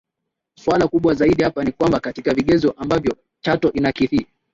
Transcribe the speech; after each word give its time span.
Suala 0.57 0.87
kubwa 0.87 1.13
zaidi 1.13 1.43
hapa 1.43 1.63
ni 1.63 1.71
kwamba 1.71 1.99
katika 1.99 2.33
vigezo 2.33 2.71
ambavyo 2.77 3.17
Chato 3.41 3.71
inakidhi 3.73 4.27